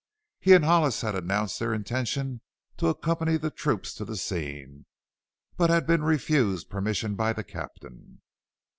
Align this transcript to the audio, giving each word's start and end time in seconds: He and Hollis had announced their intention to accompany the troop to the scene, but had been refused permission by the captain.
He 0.39 0.53
and 0.53 0.65
Hollis 0.65 1.01
had 1.01 1.13
announced 1.13 1.59
their 1.59 1.75
intention 1.75 2.41
to 2.77 2.87
accompany 2.87 3.37
the 3.37 3.51
troop 3.51 3.83
to 3.83 4.03
the 4.03 4.17
scene, 4.17 4.87
but 5.57 5.69
had 5.69 5.85
been 5.85 6.01
refused 6.03 6.71
permission 6.71 7.13
by 7.13 7.33
the 7.33 7.43
captain. 7.43 8.19